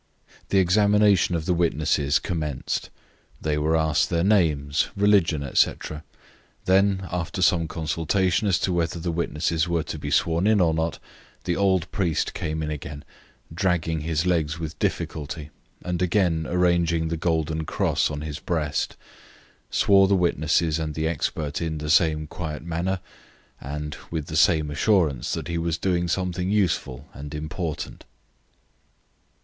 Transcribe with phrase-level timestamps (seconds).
[0.49, 2.89] The examination of the witnesses commenced:
[3.39, 6.03] they were asked their names, religion, etc.
[6.65, 10.73] Then, after some consultation as to whether the witnesses were to be sworn in or
[10.73, 10.97] not,
[11.43, 13.05] the old priest came in again,
[13.53, 15.51] dragging his legs with difficulty,
[15.83, 18.97] and, again arranging the golden cross on his breast,
[19.69, 23.01] swore the witnesses and the expert in the same quiet manner,
[23.59, 28.03] and with the same assurance that he was doing something useful and important.